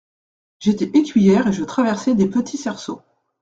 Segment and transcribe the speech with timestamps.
[0.57, 3.03] J’étais écuyère et je traversais des petits cerceaux.